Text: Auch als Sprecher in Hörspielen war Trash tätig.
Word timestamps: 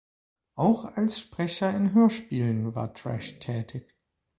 Auch 0.55 0.85
als 0.97 1.19
Sprecher 1.19 1.77
in 1.77 1.93
Hörspielen 1.93 2.73
war 2.73 2.91
Trash 2.95 3.37
tätig. 3.37 3.95